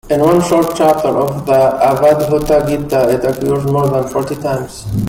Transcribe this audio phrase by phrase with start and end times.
[0.09, 4.83] In one short chapter of the Avadhuta Gita, it occurs more than forty times.